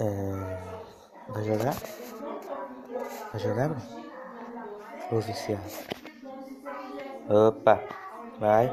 [0.00, 1.32] Eh, é...
[1.32, 1.76] Vai jogar?
[3.32, 3.82] Vai jogar, mano?
[5.10, 5.64] Ou viciado?
[7.28, 7.76] Opa,
[8.38, 8.66] vai.